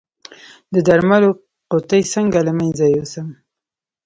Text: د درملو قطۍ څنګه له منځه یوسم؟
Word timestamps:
د 0.73 0.75
درملو 0.87 1.29
قطۍ 1.71 2.03
څنګه 2.13 2.39
له 2.47 2.51
منځه 2.59 2.85
یوسم؟ 2.95 3.27